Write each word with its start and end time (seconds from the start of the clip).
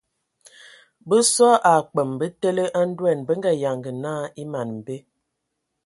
Bə 1.07 1.17
soe 1.33 1.57
a 1.71 1.73
kpəm 1.89 2.09
bətele 2.19 2.63
a 2.79 2.81
ndoan 2.89 3.19
bə 3.27 3.33
nga 3.39 3.51
yanga 3.61 3.91
na 4.03 4.13
e 4.41 4.43
man 4.53 4.69
be. 4.85 4.95